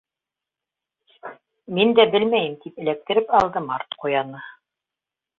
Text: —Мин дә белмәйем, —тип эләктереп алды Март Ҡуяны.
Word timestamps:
—Мин 1.77 1.91
дә 1.99 2.05
белмәйем, 2.15 2.55
—тип 2.63 2.81
эләктереп 2.85 3.29
алды 3.41 3.63
Март 3.67 3.93
Ҡуяны. 4.05 4.41